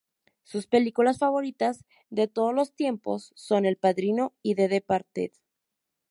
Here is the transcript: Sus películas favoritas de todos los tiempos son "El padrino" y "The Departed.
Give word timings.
Sus 0.41 0.65
películas 0.65 1.19
favoritas 1.19 1.85
de 2.09 2.27
todos 2.27 2.55
los 2.55 2.73
tiempos 2.73 3.33
son 3.35 3.65
"El 3.67 3.77
padrino" 3.77 4.33
y 4.41 4.55
"The 4.55 4.67
Departed. 4.67 5.29